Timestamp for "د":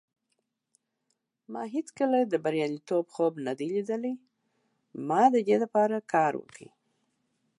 2.27-2.33, 5.33-5.37